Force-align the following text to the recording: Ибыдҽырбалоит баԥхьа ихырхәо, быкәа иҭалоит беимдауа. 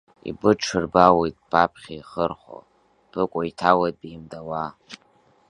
Ибыдҽырбалоит 0.29 1.37
баԥхьа 1.49 1.93
ихырхәо, 1.99 2.59
быкәа 3.11 3.41
иҭалоит 3.49 3.95
беимдауа. 4.01 4.65